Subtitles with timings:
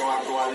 [0.00, 0.50] situación actual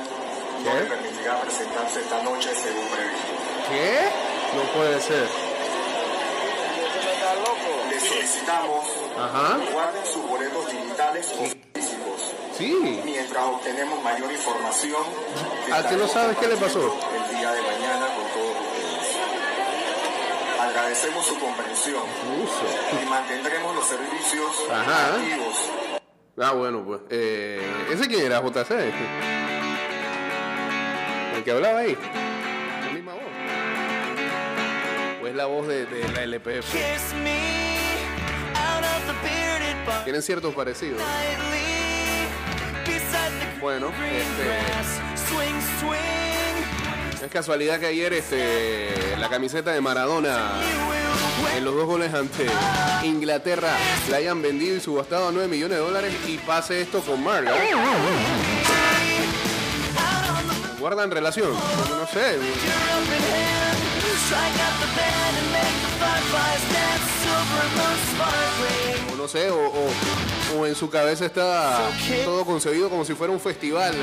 [0.64, 3.34] no le permitirá presentarse esta noche según previsto.
[3.70, 4.10] ¿Qué?
[4.56, 5.28] No puede ser.
[7.92, 8.86] Les solicitamos
[9.18, 9.58] Ajá.
[9.72, 13.02] guarden sus boletos digitales o físicos Sí.
[13.06, 15.04] mientras obtenemos mayor información.
[15.72, 16.80] ¿A qué no sabes qué le pasó?
[16.80, 19.16] El día de mañana con todos ustedes.
[20.62, 22.04] Agradecemos su comprensión
[22.44, 23.02] Uso.
[23.02, 25.16] y mantendremos los servicios Ajá.
[25.16, 25.56] activos.
[26.38, 27.02] Ah, bueno, pues.
[27.10, 28.72] Eh, ¿Ese quién era, JC?
[31.36, 31.98] El que hablaba ahí.
[32.86, 33.24] La misma voz.
[35.22, 36.74] Pues la voz de, de la LPF.
[40.04, 41.02] Tienen ciertos parecidos.
[43.62, 44.52] Bueno, este,
[47.26, 50.52] es casualidad que ayer este, la camiseta de Maradona
[51.56, 52.46] en los dos goles ante
[53.04, 53.72] Inglaterra
[54.10, 57.54] la hayan vendido y subastado a 9 millones de dólares y pase esto con Marga.
[60.80, 61.52] ¿Guardan relación?
[61.52, 62.38] No sé.
[69.28, 71.90] Sé, o, o- en su cabeza está
[72.24, 73.94] todo concebido como si fuera un festival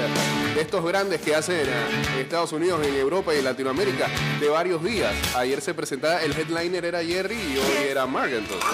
[0.54, 5.12] de estos grandes que hacen en Estados Unidos, en Europa y Latinoamérica de varios días.
[5.34, 8.68] Ayer se presentaba, el headliner era Jerry y hoy era Mark entonces.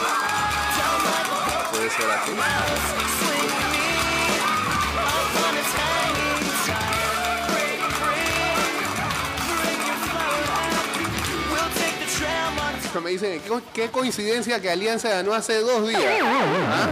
[13.01, 13.41] Me dicen,
[13.73, 16.03] ¿qué, coincidencia que Alianza ganó hace dos días.
[16.23, 16.89] ¿Ah?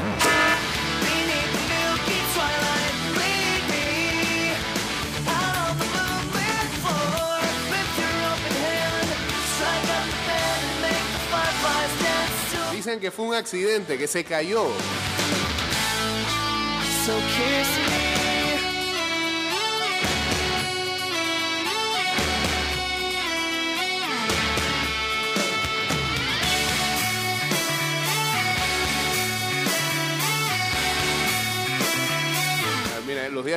[12.73, 14.69] Dicen que fue un accidente, que se cayó.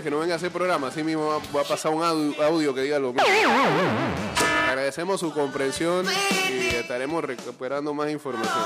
[0.03, 2.99] Que no venga a hacer programa, así mismo va, a pasar un audio, que diga
[2.99, 3.27] lo mismo.
[4.67, 6.05] Agradecemos su comprensión
[6.49, 8.63] y estaremos recuperando más información.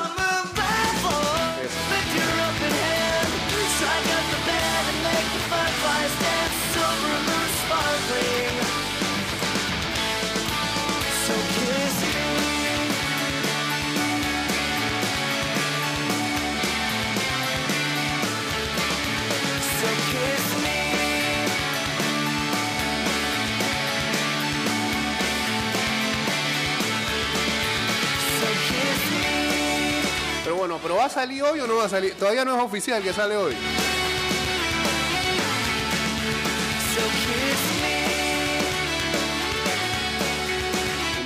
[31.04, 32.14] Va a salir hoy o no va a salir?
[32.14, 33.54] Todavía no es oficial que sale hoy.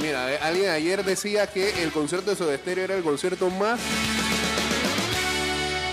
[0.02, 3.80] Mira, eh, alguien ayer decía que el concierto de Soda era el concierto más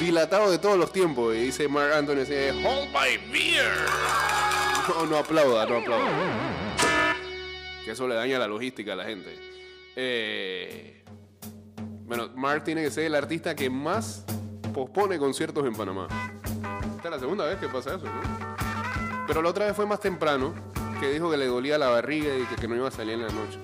[0.01, 1.37] dilatado de todos los tiempos.
[1.37, 3.71] Y dice Mark Anthony, dice, hold my beer.
[4.89, 6.09] No, no aplauda, no aplauda.
[7.85, 9.37] Que eso le daña la logística a la gente.
[9.95, 11.04] Eh,
[12.07, 14.25] bueno, Mark tiene que ser el artista que más
[14.73, 16.09] pospone conciertos en Panamá.
[16.97, 18.21] Esta es la segunda vez que pasa eso, ¿no?
[19.27, 20.53] Pero la otra vez fue más temprano,
[21.01, 23.33] que dijo que le dolía la barriga y que, no iba a salir en la
[23.33, 23.59] noche.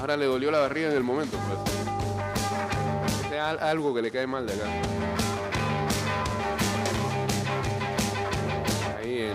[0.00, 1.58] Ahora le dolió la barriga en el momento, pues.
[3.32, 4.64] Es al- algo que le cae mal de acá.
[8.98, 9.34] Ahí en,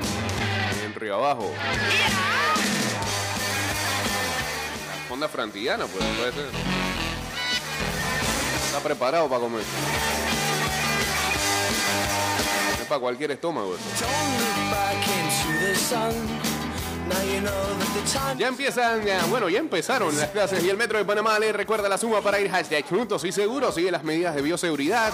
[0.86, 1.52] en Río Abajo.
[5.12, 6.46] La fonda frantillana, pues puede ser.
[8.68, 9.62] Está preparado para comer.
[12.80, 13.84] Es para cualquier estómago eso.
[18.38, 21.98] Ya empiezan, bueno, ya empezaron las clases y el Metro de Panamá le recuerda la
[21.98, 25.12] suma para ir hashtag juntos y seguros, sigue las medidas de bioseguridad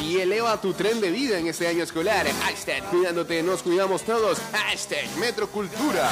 [0.00, 2.24] y eleva tu tren de vida en este año escolar.
[2.44, 4.38] Hashtag cuidándote, nos cuidamos todos.
[4.52, 6.08] Hashtag Metro Cultura.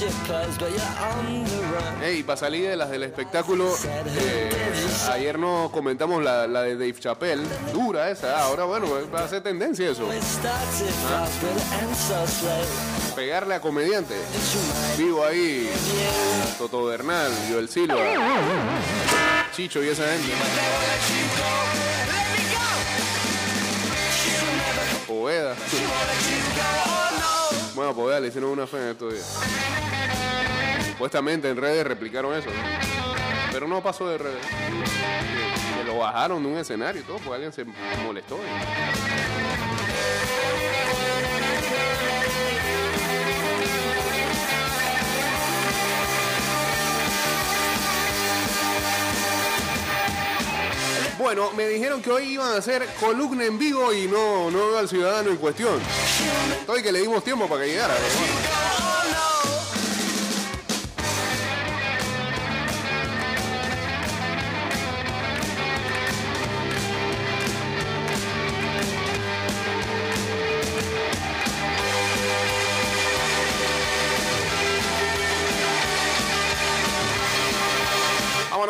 [0.00, 2.02] Your pearls, but you're on the run.
[2.02, 4.50] Ey, para salir de las del espectáculo, eh,
[5.10, 7.42] ayer nos comentamos la, la de Dave Chappelle.
[7.72, 10.10] Dura esa, ahora bueno, va a ser tendencia eso.
[10.12, 10.22] It
[13.14, 14.14] Pegarle a comediante.
[14.96, 15.70] Vivo ahí.
[16.58, 17.96] Toto Bernal, Joel Silva,
[19.52, 20.28] Chicho y esa gente.
[20.28, 21.90] Let me go.
[25.12, 25.28] O
[27.76, 29.38] No, pues ya le hicieron una fe en estos días.
[30.92, 32.48] Supuestamente en redes replicaron eso.
[33.52, 34.46] Pero no pasó de redes.
[34.46, 37.64] Que, lo bajaron de un escenario y todo, pues alguien se
[38.04, 38.38] molestó.
[51.20, 54.88] Bueno, me dijeron que hoy iban a hacer columna en vivo y no, no al
[54.88, 55.78] ciudadano en cuestión.
[56.60, 57.94] Estoy que le dimos tiempo para que llegara.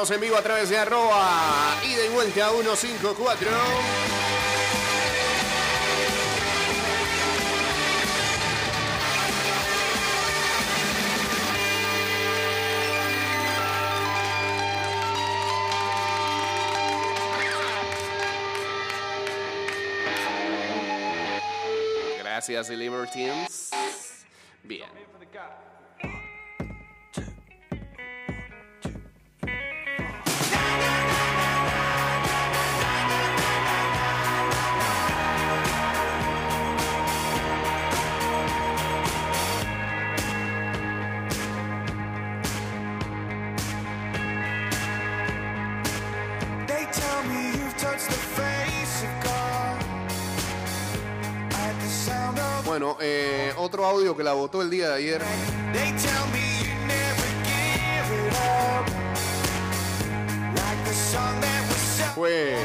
[0.00, 3.50] Vámonos en vivo a través de arroba ida y vuelta 154.
[22.22, 23.70] Gracias, Libertines.
[24.62, 24.88] Bien.
[54.16, 55.22] Que la votó el día de ayer.
[62.14, 62.56] Fue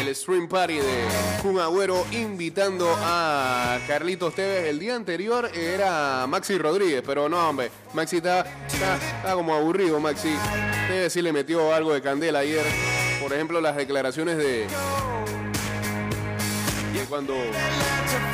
[0.00, 1.04] el stream party de
[1.42, 4.66] Kun Agüero invitando a Carlitos Tevez.
[4.66, 10.00] El día anterior era Maxi Rodríguez, pero no, hombre, Maxi está, está, está como aburrido,
[10.00, 10.34] Maxi.
[10.88, 12.64] Tevez sí le metió algo de candela ayer.
[13.20, 14.66] Por ejemplo, las declaraciones de,
[17.08, 17.34] cuando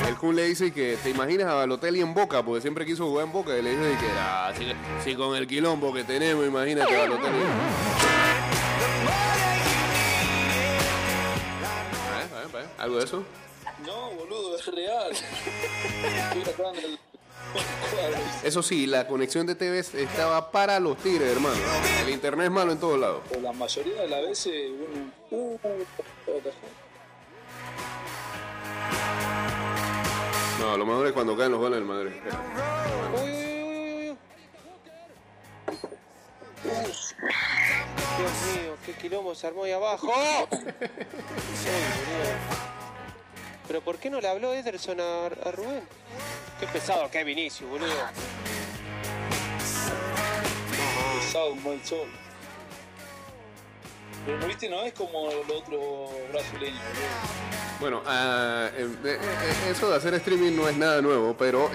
[0.09, 3.27] el Kun le dice que te imaginas a Balotelli en Boca, porque siempre quiso jugar
[3.27, 4.67] en Boca, y le dice que ah, si,
[5.05, 7.39] si con el quilombo que tenemos, imagínate a Balotelli.
[7.39, 7.45] ¿Eh?
[12.23, 12.59] ¿Eh?
[12.59, 12.67] ¿Eh?
[12.79, 13.25] ¿Algo de eso?
[13.87, 15.13] No, boludo, es real.
[18.45, 21.57] Eso sí, la conexión de TV estaba para los tigres, hermano.
[22.03, 23.23] El internet es malo en todos lados.
[23.43, 24.71] La mayoría de las veces
[25.31, 25.59] uno.
[30.61, 32.13] No, lo mejor es cuando caen los goles del Madrid.
[33.15, 34.19] Uy, uy, uy, uy, uy.
[38.19, 40.13] Dios mío, qué quilombo se armó ahí abajo.
[43.67, 45.89] Pero ¿por qué no le habló Ederson a, a Rubén?
[46.59, 47.89] Qué pesado que es Vinicius, boludo.
[51.21, 52.07] Pesado, un buen sol.
[54.39, 56.79] Pero no es como el otro brasileño.
[57.81, 61.71] Bueno, ah, eh, eh, eh, eso de hacer streaming no es nada nuevo, pero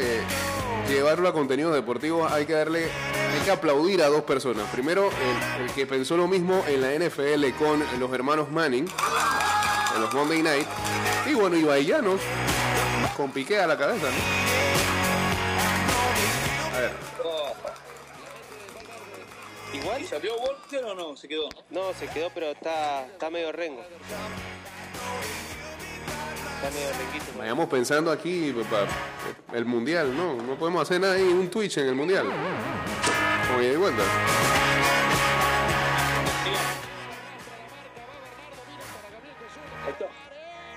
[0.87, 4.69] llevarlo a contenidos deportivos hay que darle, hay que aplaudir a dos personas.
[4.71, 5.09] Primero,
[5.59, 8.87] el, que pensó lo mismo en la NFL con los hermanos Manning,
[9.95, 10.67] en los Monday Night.
[11.25, 12.21] Y bueno, Ibai Llanos,
[13.17, 14.64] con piqué a la cabeza, ¿no?
[19.95, 21.15] Igual, ¿Y salió Walter o no?
[21.15, 21.93] Se quedó, ¿no?
[21.93, 23.81] se quedó, pero está, está medio rengo.
[23.81, 24.17] Está
[26.71, 27.25] medio renguito.
[27.37, 28.87] vayamos pensando aquí, papá,
[29.53, 30.35] el mundial, ¿no?
[30.35, 32.25] No podemos hacer nada ahí, un Twitch en el mundial.
[33.47, 34.03] Como ida y vuelta.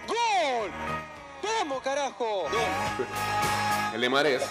[0.07, 0.71] ¡Gol!
[1.43, 2.47] ¡Vamos, carajo!
[3.95, 4.43] El de Mares.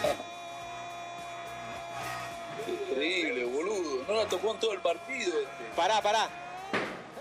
[4.07, 5.75] No la tocó en todo el partido este.
[5.75, 6.29] Pará, pará.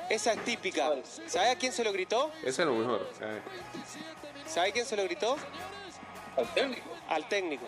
[0.08, 0.92] Esa es típica.
[1.26, 2.30] ¿Sabés a quién se lo gritó?
[2.44, 3.08] Ese es lo mejor.
[3.18, 3.42] ¿sabes?
[4.46, 5.36] ¿Sabés quién se lo gritó?
[6.36, 6.88] Al técnico.
[7.08, 7.66] Al técnico.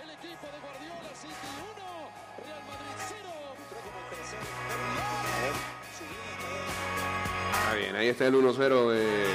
[7.53, 9.27] Está bien, ahí está el 1-0 de,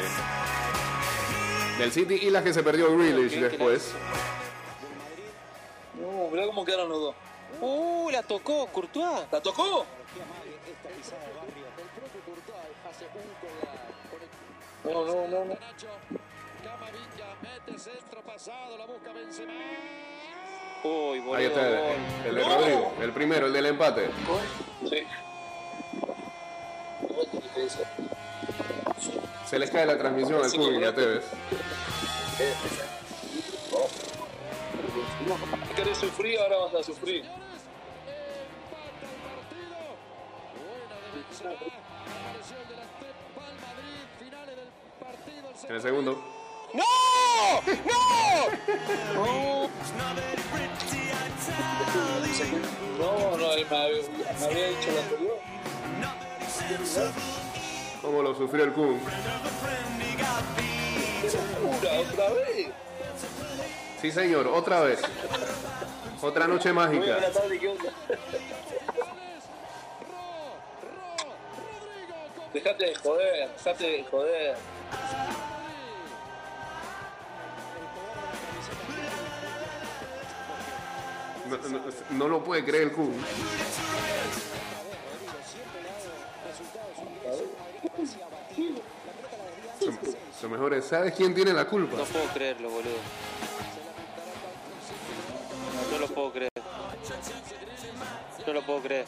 [1.78, 3.94] del City y la que se perdió Grealish ¿Quién que la después.
[6.00, 7.16] No, mirá cómo quedaron los dos.
[7.64, 8.10] ¡Uh!
[8.12, 9.26] La tocó, Courtois.
[9.32, 9.86] ¿La tocó?
[14.84, 15.58] No, no, no, no.
[20.84, 21.36] Uy, boludo.
[21.36, 24.10] Ahí está el, el de Rodrigo, el primero, el del empate.
[24.90, 25.04] Sí.
[29.46, 31.24] Se les cae la transmisión al y a Tevez.
[35.78, 37.24] Querés sufrir, ahora vas a sufrir.
[45.68, 46.24] En el segundo.
[46.74, 46.84] ¡No!
[47.86, 49.70] ¡No!
[53.00, 54.02] No, no, él me había,
[54.40, 55.40] me había dicho lo anterior.
[58.02, 59.00] ¿Cómo lo sufrió el Kun?
[61.62, 62.68] Pura, otra vez.
[64.02, 65.02] Sí, señor, otra vez.
[66.22, 67.18] Otra noche mágica.
[72.54, 74.56] Dejate de joder, dejate de joder.
[81.50, 81.82] No, no-
[82.18, 83.14] no lo puede creer el Kun.
[90.42, 91.98] Lo mejor es, ¿sabes quién tiene la culpa?
[91.98, 92.98] No puedo creerlo, boludo.
[95.92, 96.52] No lo puedo creer.
[98.46, 99.06] No lo puedo creer.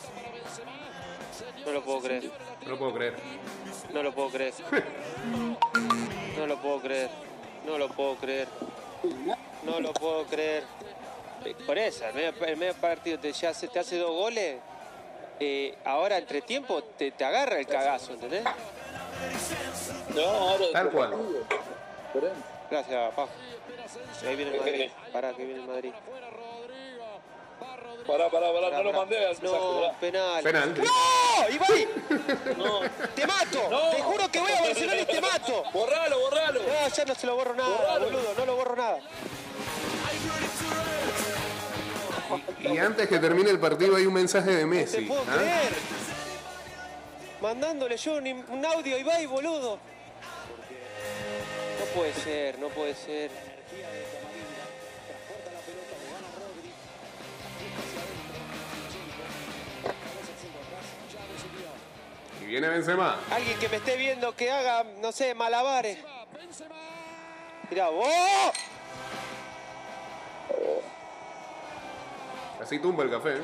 [1.66, 2.24] No lo puedo creer.
[2.64, 3.14] No lo puedo creer.
[3.94, 4.54] No lo puedo creer.
[6.38, 7.10] No lo puedo creer.
[7.66, 8.48] No lo puedo creer.
[9.64, 10.64] No lo puedo creer.
[11.46, 14.58] Eh, Por eso, el medio, el medio partido te, ya hace, te hace dos goles.
[15.40, 18.44] eh, ahora entre tiempo te, te agarra el cagazo, ¿entendés?
[20.14, 21.14] No, ahora Tal cual.
[22.70, 23.32] Gracias, papá.
[24.28, 24.90] Ahí viene el Madrid.
[25.14, 25.92] Pará, que viene el Madrid.
[28.06, 30.44] Pará, pará, pará, Pará, no lo mandé al mensaje, No, penal.
[30.44, 30.76] Penal.
[30.78, 31.50] ¡No!
[31.56, 31.88] ¡Ibai!
[32.58, 32.80] No,
[33.16, 33.68] ¡Te mato!
[33.70, 33.90] No.
[33.92, 35.64] ¡Te juro que voy a Barcelona y te mato!
[35.74, 36.60] borralo, borralo.
[36.62, 38.06] No, ya no se lo borro nada, Borralo.
[38.06, 38.34] boludo.
[38.38, 39.00] No lo borro nada.
[42.62, 45.02] Y antes que termine el partido hay un mensaje de No te Messi.
[45.02, 45.36] puedo ¿ah?
[45.36, 45.74] creer.
[47.42, 49.80] Mandándole yo un, un audio a Ibai, boludo.
[51.80, 53.30] No puede ser, no puede ser.
[62.46, 63.18] Y viene Benzema.
[63.32, 65.98] Alguien que me esté viendo que haga, no sé, malabares.
[67.72, 68.08] Mirá, vos.
[72.62, 73.38] Así tumba el café.
[73.38, 73.42] ¿eh?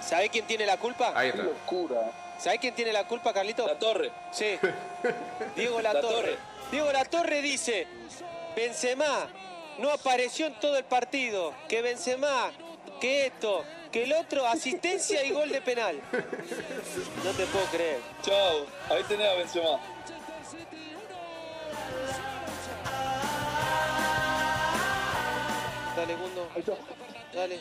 [0.00, 1.12] ¿Sabés quién tiene la culpa?
[1.16, 1.50] Ahí Qué está.
[1.50, 2.12] locura.
[2.38, 3.66] ¿Sabés quién tiene la culpa, Carlito?
[3.66, 4.10] La torre.
[4.30, 4.58] Sí.
[5.56, 6.14] Diego La, La Torre.
[6.14, 6.38] Torre.
[6.70, 7.86] Diego La Torre dice,
[8.56, 9.28] Benzema
[9.78, 12.50] no apareció en todo el partido, que Benzema,
[13.00, 16.00] que esto, que el otro, asistencia y gol de penal.
[17.24, 18.00] No te puedo creer.
[18.22, 18.66] Chao.
[18.88, 19.80] Ahí tenés a Benzema.
[25.96, 26.48] Dale, Gundo.
[27.34, 27.60] Dale.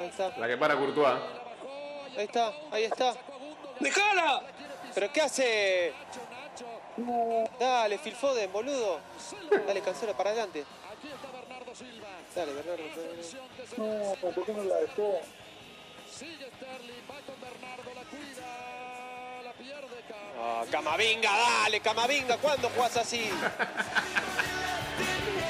[0.00, 1.18] Ahí está, La que para Courtois.
[2.16, 3.14] ahí está, ahí está.
[3.78, 4.42] ¡Dejala!
[4.94, 5.92] ¿Pero qué hace?
[7.58, 9.00] Dale, Phil Foden, boludo.
[9.66, 10.64] Dale, cancela para adelante.
[12.34, 12.84] Dale, Bernardo.
[12.84, 14.14] Bernardo.
[14.22, 15.20] No, ¿por qué no la dejó?
[16.22, 16.46] Sigue
[20.38, 20.64] ah,
[21.64, 23.28] dale, Camavinga, ¿cuándo jugás así?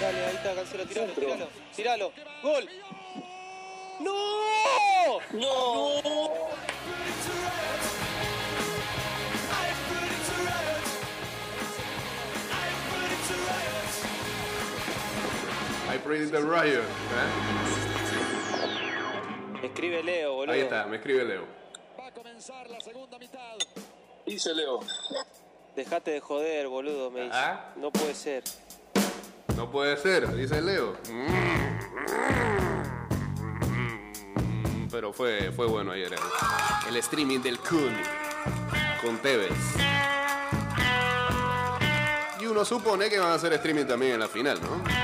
[0.01, 2.13] dale, ahí está Cancelo, tiralo, tiralo, tiralo.
[2.43, 2.71] ¡Gol!
[4.01, 5.21] ¡No!
[5.33, 6.01] ¡No!
[15.91, 17.92] I breathe the riot, man.
[19.63, 19.67] ¿Eh?
[19.67, 20.55] Escribe Leo, boludo.
[20.55, 21.47] Ahí está, me escribe Leo.
[24.27, 24.81] Dice Leo.
[25.77, 27.35] Dejate de joder, boludo, me dice.
[27.35, 27.73] Ah.
[27.77, 28.45] No puede ser.
[29.57, 30.97] No puede ser, dice Leo.
[34.91, 37.97] Pero fue, fue bueno ayer el, el streaming del Kun
[39.01, 39.51] con Tevez.
[42.41, 45.02] Y uno supone que van a hacer streaming también en la final, ¿no?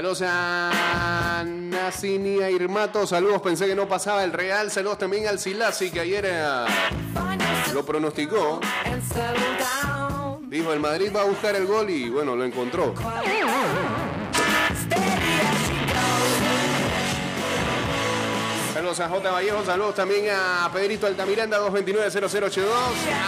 [0.00, 5.38] Saludos a Nassini, a Irmato, saludos, pensé que no pasaba el Real, saludos también al
[5.38, 6.64] Silasi que ayer eh,
[7.74, 8.60] lo pronosticó.
[10.48, 12.94] Dijo, el Madrid va a buscar el gol y bueno, lo encontró.
[18.72, 19.30] Saludos a J.
[19.30, 22.64] Vallejo, saludos también a Pedrito Altamiranda 229-0082,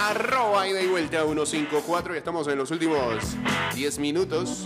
[0.09, 3.37] arroba ida y vuelta 154 y estamos en los últimos
[3.75, 4.65] 10 minutos.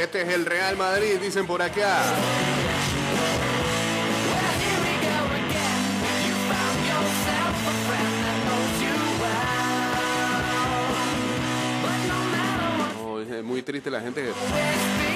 [0.00, 2.02] Este es el Real Madrid, dicen por acá.
[13.44, 14.32] Muy triste la gente que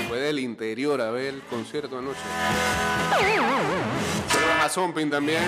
[0.09, 2.21] fue del interior a ver el concierto anoche.
[4.29, 5.43] Saludos a Zomping también.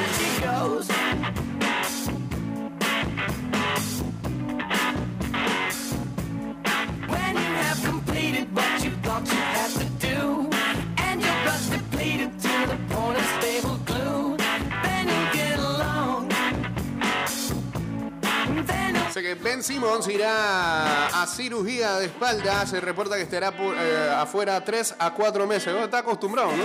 [19.10, 22.64] Dice que Ben Simmons irá a cirugía de espalda.
[22.64, 25.74] Se reporta que estará eh, afuera 3 a 4 meses.
[25.82, 26.62] Está acostumbrado, ¿no?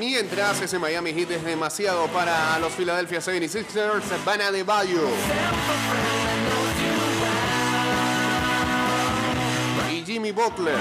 [0.00, 5.02] Mientras ese Miami Heat es demasiado para los Philadelphia 76ers, van de Bayo.
[9.92, 10.74] Y Jimmy Butler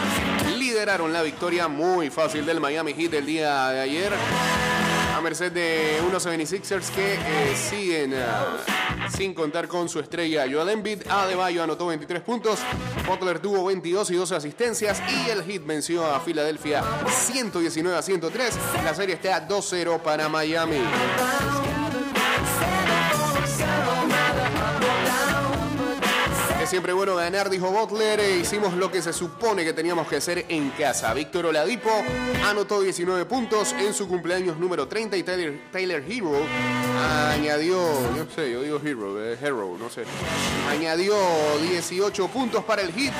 [0.57, 4.72] lideraron la victoria muy fácil del Miami Heat el día de ayer.
[5.23, 8.57] Merced de unos 76ers que eh, siguen ah,
[9.09, 11.07] sin contar con su estrella Joel Embiid.
[11.09, 12.59] Adebayo anotó 23 puntos.
[13.07, 15.01] Butler tuvo 22 y 12 asistencias.
[15.09, 18.59] Y el Heat venció a Filadelfia 119 a 103.
[18.83, 20.81] La serie está 2-0 para Miami.
[26.73, 28.19] Siempre bueno ganar, dijo Butler.
[28.19, 31.13] e hicimos lo que se supone que teníamos que hacer en casa.
[31.13, 31.91] Víctor Oladipo
[32.43, 36.31] anotó 19 puntos en su cumpleaños número 30 y Tyler Hero
[37.31, 40.01] añadió, no sé, yo digo Hero, eh, Hero, no sé.
[40.67, 41.15] Añadió
[41.61, 43.13] 18 puntos para el hit,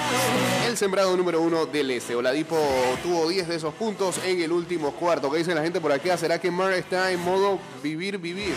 [0.65, 2.15] el sembrado número uno del este.
[2.15, 2.57] Oladipo
[3.03, 5.29] tuvo 10 de esos puntos en el último cuarto.
[5.29, 6.17] ¿Qué dice la gente por acá?
[6.17, 8.55] ¿Será que Mar está en modo vivir, vivir?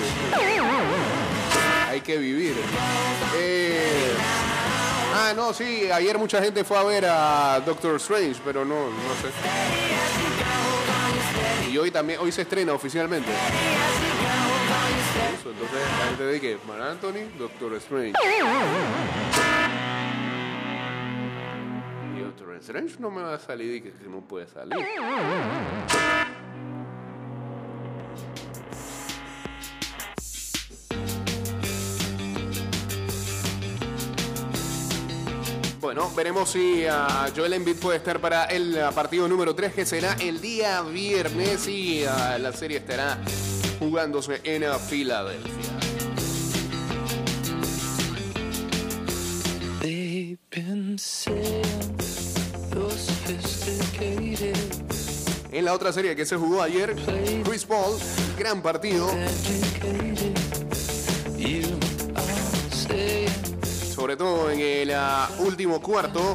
[1.90, 2.54] Hay que vivir.
[3.38, 4.05] Eh,
[5.18, 9.14] Ah, no, sí, ayer mucha gente fue a ver a Doctor Strange, pero no, no
[9.22, 9.30] sé.
[11.70, 13.30] Y hoy también, hoy se estrena oficialmente.
[15.38, 18.12] Entonces la gente dice que Mar Anthony, Doctor Strange.
[22.14, 24.76] Y Doctor Strange no me va a salir y que no puede salir.
[35.86, 39.86] Bueno, veremos si ah, Joel Embiid puede estar para el ah, partido número 3, que
[39.86, 43.20] será el día viernes y ah, la serie estará
[43.78, 45.78] jugándose en Filadelfia.
[55.52, 56.96] En la otra serie que se jugó ayer,
[57.44, 57.96] Chris Paul,
[58.36, 59.08] gran partido,
[64.06, 66.32] sobre todo en el ah, último cuarto,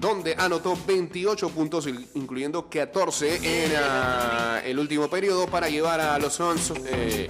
[0.00, 6.32] donde anotó 28 puntos, incluyendo 14 en ah, el último periodo para llevar a los
[6.32, 7.28] Suns eh,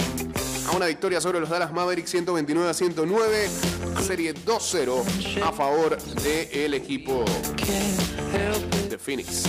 [0.67, 3.51] a una victoria sobre los Dallas Mavericks 129 a 109,
[4.07, 7.23] serie 2-0 a favor del equipo
[8.89, 9.45] de Phoenix.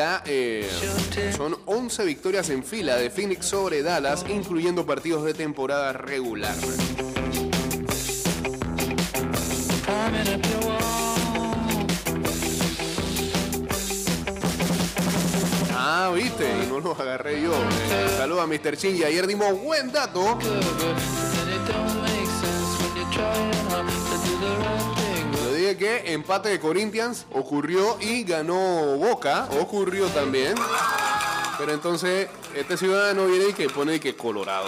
[0.00, 0.66] Eh,
[1.36, 6.54] son 11 victorias en fila de Phoenix sobre Dallas, incluyendo partidos de temporada regular.
[15.76, 17.52] Ah, viste, y no los agarré yo.
[17.52, 18.76] Eh, Saludos a Mr.
[18.78, 20.38] Chin y ayer dimos buen dato.
[25.76, 30.54] Que empate de Corinthians ocurrió y ganó Boca, ocurrió también.
[31.58, 34.66] Pero entonces este ciudadano viene y que pone que Colorado.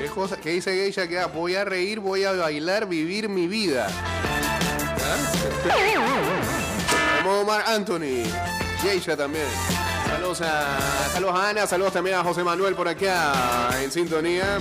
[0.00, 1.06] ¿Qué, cosa, ¿Qué dice Geisha?
[1.06, 3.88] Que voy a reír, voy a bailar, vivir mi vida.
[7.22, 8.24] Como Omar Anthony.
[8.82, 9.46] Geisha también.
[10.06, 10.78] Saludos a,
[11.12, 14.58] saludos a Ana, saludos también a José Manuel por acá en sintonía.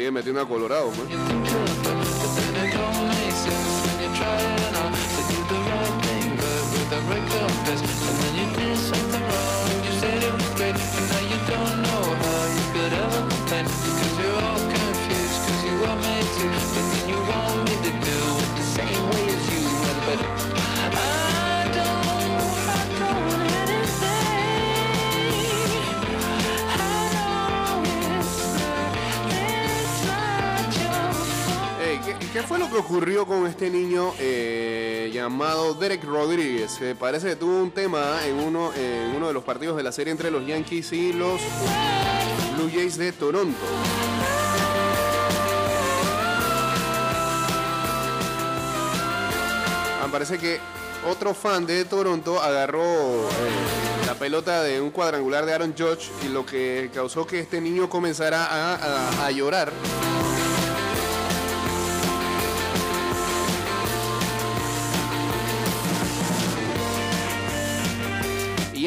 [0.00, 1.10] Sigue metiendo a Colorado, pues.
[32.58, 36.80] Lo que ocurrió con este niño eh, llamado Derek Rodríguez?
[36.80, 40.32] Eh, parece que tuvo un tema en uno, de los partidos de la serie entre
[40.32, 41.40] los Yankees y los
[42.56, 43.56] Blue Jays de Toronto.
[50.02, 50.58] Ah, parece que
[51.08, 53.28] otro fan de Toronto agarró eh,
[54.06, 57.88] la pelota de un cuadrangular de Aaron Judge y lo que causó que este niño
[57.88, 59.72] comenzara a llorar.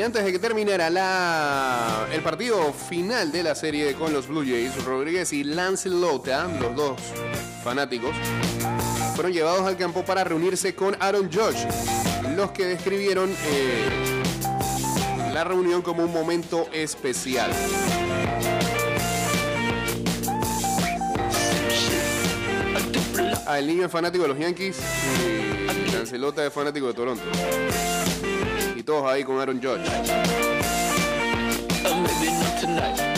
[0.04, 4.84] Antes de que terminara la, el partido final de la serie con los Blue Jays,
[4.84, 7.00] Rodríguez y Lance Lota, los dos
[7.64, 8.12] fanáticos,
[9.16, 11.68] fueron llevados al campo para reunirse con Aaron Judge,
[12.36, 14.22] los que describieron eh,
[15.34, 17.52] la reunión como un momento especial.
[23.58, 24.78] El niño es fanático de los Yankees
[25.88, 27.24] y Lancelota es fanático de Toronto.
[28.86, 29.90] Todos ahí con Aaron Judge.
[31.84, 33.14] Maybe not tonight.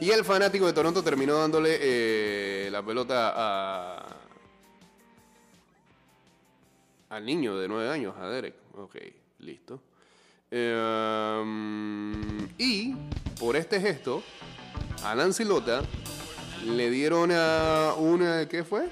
[0.00, 4.06] Y el fanático de Toronto terminó dándole eh, la pelota a,
[7.10, 8.54] al niño de 9 años, a Derek.
[8.76, 8.96] Ok,
[9.40, 9.80] listo.
[10.50, 12.94] Um, y
[13.38, 14.22] por este gesto,
[15.04, 15.82] a Nancy Lota
[16.64, 18.46] le dieron a una.
[18.48, 18.88] ¿Qué fue?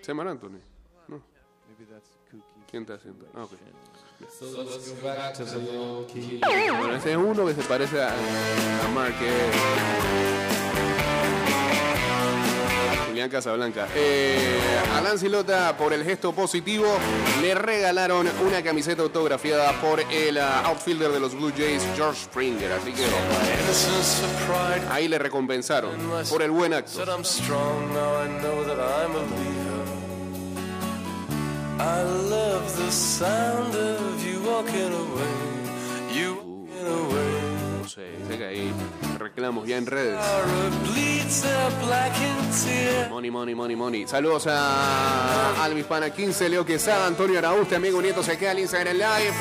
[0.00, 0.60] ¿Se llama Anthony?
[1.08, 1.22] No.
[2.70, 3.26] ¿Quién está haciendo?
[3.34, 3.52] Ah, ok.
[6.78, 10.04] Bueno, ese es uno que se parece a, a es
[13.14, 13.86] Julián Casablanca.
[13.94, 14.58] Eh,
[14.92, 16.86] a Nancy Lota, por el gesto positivo,
[17.40, 22.72] le regalaron una camiseta autografiada por el ah, outfielder de los Blue Jays, George Springer.
[22.72, 23.04] Así que
[24.90, 25.92] ahí le recompensaron
[26.28, 26.90] por el buen acto.
[31.78, 36.14] I love the sound of you walking away.
[36.14, 37.80] You walking away.
[37.82, 38.72] No sé, dice que ahí
[39.18, 40.18] reclamos ya en redes.
[43.10, 44.06] Money, money, money, money.
[44.06, 48.94] Saludos a Alvis Pana 15, Leo Quesada, Antonio Araúste, amigo nieto, se queda el Instagram
[48.96, 49.34] Live.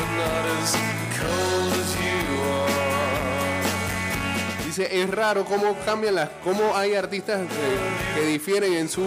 [4.66, 9.04] Dice, es raro cómo cambian las, cómo hay artistas que, que difieren en su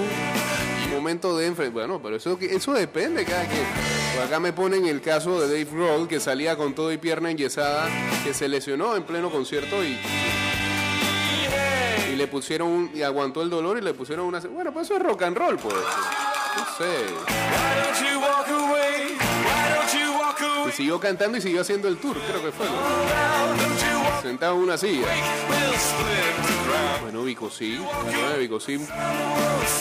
[0.97, 1.73] momento de enfrente.
[1.73, 3.65] Bueno, pero eso, eso depende cada quien.
[4.25, 7.89] Acá me ponen el caso de Dave Grohl, que salía con todo y pierna enyesada,
[8.25, 9.99] que se lesionó en pleno concierto y,
[12.13, 14.41] y le pusieron un- y aguantó el dolor y le pusieron una...
[14.41, 15.75] Bueno, pues eso es rock and roll, pues.
[15.75, 17.05] No sé.
[20.77, 22.67] Siguió cantando y siguió haciendo el tour, creo que fue.
[22.67, 24.23] ¿no?
[24.23, 25.07] Sentado en una silla.
[27.03, 27.81] Bueno, Vico sí,
[28.39, 28.75] Vico sí.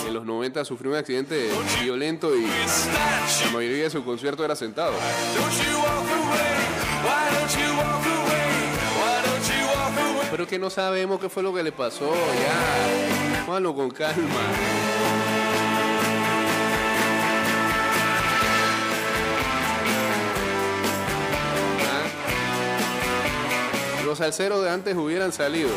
[0.08, 1.50] En los 90 sufrió un accidente
[1.84, 4.94] violento y la mayoría de su concierto era sentado.
[10.32, 13.46] Pero que no sabemos qué fue lo que le pasó, ya.
[13.48, 14.95] Malo con calma.
[24.16, 25.68] Los salseros de antes hubieran salido.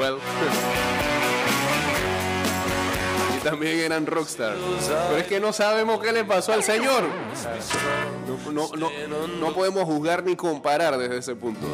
[0.00, 0.16] Well.
[3.36, 4.56] y también eran rockstar.
[4.88, 7.04] Pero es que no sabemos qué le pasó al señor.
[8.54, 11.66] No, no, no, no podemos juzgar ni comparar desde ese punto.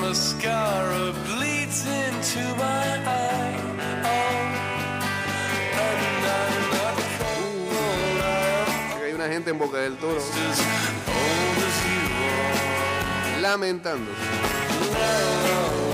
[0.00, 4.15] Mascara bleeds into my eye.
[9.50, 10.20] En Boca del Toro.
[15.38, 15.85] As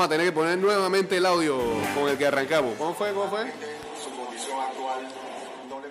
[0.00, 1.58] vamos a tener que poner nuevamente el audio
[1.94, 2.74] con el que arrancamos.
[2.78, 3.12] ¿Cómo fue?
[3.12, 3.52] ¿Cómo fue?
[4.02, 5.06] Su condición actual
[5.68, 5.88] no le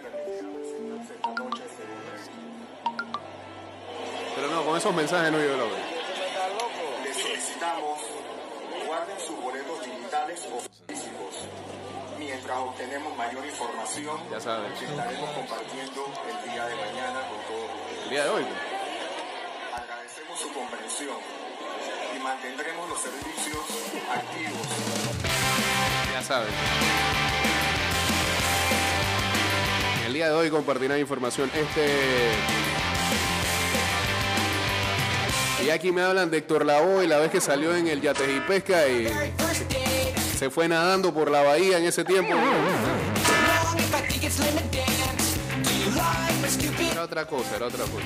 [1.14, 1.64] esta noche
[4.36, 5.78] Pero no, con esos mensajes no yo lo veo.
[7.04, 8.00] Les solicitamos
[8.88, 11.36] guarden sus boletos digitales o físicos.
[12.18, 14.74] Mientras obtenemos mayor información, ya saben.
[14.74, 17.70] estaremos compartiendo el día de mañana con todos.
[18.06, 18.44] El día de hoy.
[18.44, 19.84] Pues.
[19.84, 21.39] Agradecemos su comprensión
[22.30, 23.58] mantendremos los servicios
[24.14, 24.68] activos.
[26.14, 26.50] Ya saben.
[30.06, 31.50] El día de hoy compartirá información.
[31.56, 31.90] Este.
[35.66, 38.40] Y aquí me hablan de Héctor Lavoe, la vez que salió en el Yates y
[38.42, 39.08] Pesca y
[40.38, 42.34] se fue nadando por la bahía en ese tiempo.
[46.92, 48.06] Era otra cosa, era otra cosa.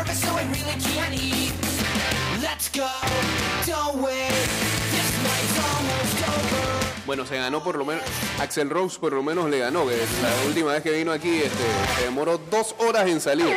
[0.00, 1.52] Nervous, so I really can't eat.
[2.42, 2.88] Let's go,
[3.66, 4.30] don't wait.
[4.90, 7.06] This night's almost over.
[7.06, 8.04] Bueno, se ganó por lo menos.
[8.38, 9.86] Axel Rose por lo menos le ganó.
[9.86, 11.64] Que la última vez que vino aquí este,
[11.96, 13.54] se demoró dos horas en salir.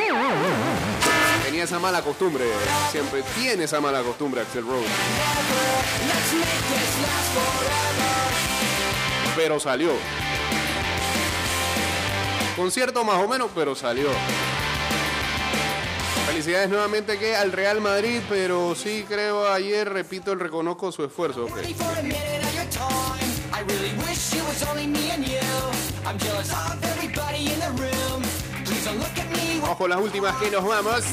[1.45, 2.45] Tenía esa mala costumbre.
[2.91, 4.87] Siempre tiene esa mala costumbre Axel Rose.
[9.35, 9.91] Pero salió.
[12.55, 14.09] Concierto más o menos, pero salió.
[16.33, 21.45] Felicidades nuevamente que al Real Madrid, pero sí creo ayer, repito, reconozco su esfuerzo.
[21.45, 21.57] ok.
[21.57, 23.29] Ready for a minute of your time.
[23.53, 25.37] I really wish it was only me and you.
[26.03, 28.23] I'm jealous of everybody in the room.
[28.65, 29.59] Please don't look at me.
[29.61, 31.03] Vamos con las últimas que nos vamos.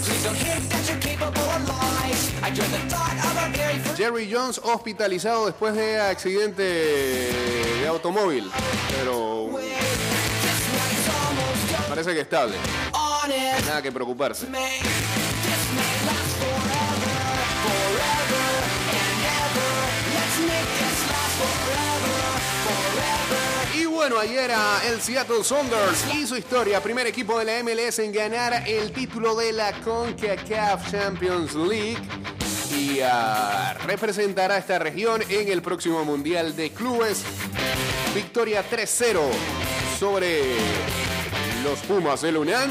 [3.98, 8.50] Jerry Jones hospitalizado después de accidente de automóvil,
[8.96, 9.50] pero
[11.90, 12.56] parece que estable.
[13.66, 14.46] Nada que preocuparse.
[23.74, 24.50] Y bueno, ayer
[24.88, 29.52] el Seattle Saunders hizo historia, primer equipo de la MLS en ganar el título de
[29.52, 31.98] la CONCACAF Champions League
[32.76, 33.00] y
[33.86, 37.22] representará a esta región en el próximo Mundial de Clubes.
[38.14, 39.20] Victoria 3-0
[39.98, 40.42] sobre
[41.62, 42.70] los Pumas de Lunan.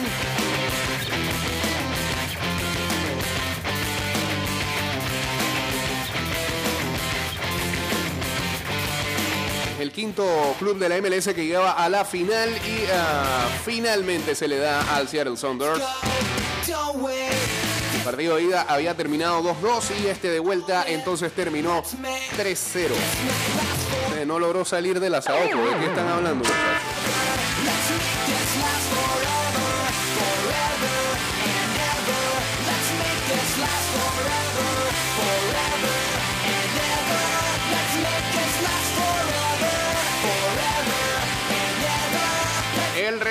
[9.99, 14.57] Quinto club de la MLS que llegaba a la final y ah, finalmente se le
[14.57, 15.81] da al Seattle Sounders.
[17.97, 22.91] El partido de ida había terminado 2-2 y este de vuelta entonces terminó 3-0.
[24.15, 25.57] Eh, No logró salir del asaoco.
[25.57, 26.45] ¿De qué están hablando?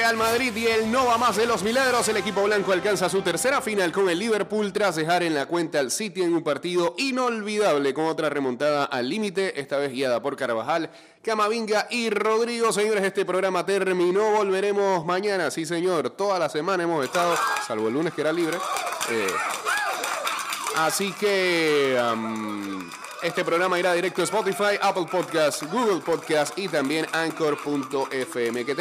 [0.09, 2.09] Real Madrid y el no va más de los milagros.
[2.09, 5.81] El equipo blanco alcanza su tercera final con el Liverpool tras dejar en la cuenta
[5.81, 10.35] al City en un partido inolvidable con otra remontada al límite, esta vez guiada por
[10.35, 10.89] Carvajal,
[11.23, 12.73] Camavinga y Rodrigo.
[12.73, 14.31] Señores, este programa terminó.
[14.31, 16.09] Volveremos mañana, sí señor.
[16.09, 18.57] Toda la semana hemos estado, salvo el lunes que era libre.
[19.11, 19.27] Eh,
[20.77, 21.99] Así que
[23.21, 28.65] este programa irá directo a Spotify, Apple Podcast, Google Podcast y también Anchor.fm.